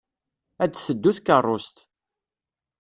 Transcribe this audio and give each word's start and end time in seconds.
Ad 0.63 0.71
teddu 0.73 1.11
tkeṛṛust. 1.17 1.75